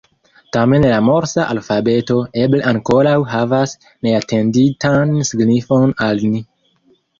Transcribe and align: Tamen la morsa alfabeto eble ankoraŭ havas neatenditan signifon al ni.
Tamen 0.55 0.85
la 0.91 0.95
morsa 1.09 1.45
alfabeto 1.55 2.17
eble 2.45 2.63
ankoraŭ 2.73 3.13
havas 3.35 3.77
neatenditan 4.09 5.15
signifon 5.33 5.97
al 6.11 6.27
ni. 6.35 6.45